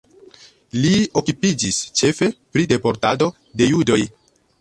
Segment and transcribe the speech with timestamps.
[0.85, 3.29] Li okupiĝis ĉefe pri deportado
[3.61, 4.01] de judoj.